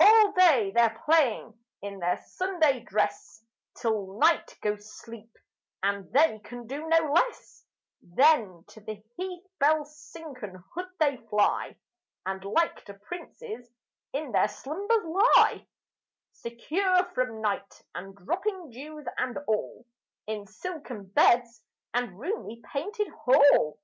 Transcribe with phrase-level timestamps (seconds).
[0.00, 3.44] All day they're playing in their Sunday dress
[3.76, 5.30] Till night goes sleep,
[5.82, 7.66] and they can do no less;
[8.00, 11.76] Then, to the heath bell's silken hood they fly,
[12.24, 13.68] And like to princes
[14.14, 15.66] in their slumbers lie,
[16.32, 19.84] Secure from night, and dropping dews, and all,
[20.26, 21.62] In silken beds
[21.92, 23.78] and roomy painted hall.